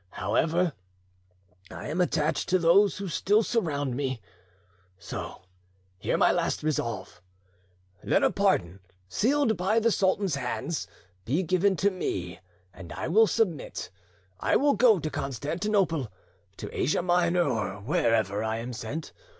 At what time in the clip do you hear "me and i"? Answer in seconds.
11.99-13.09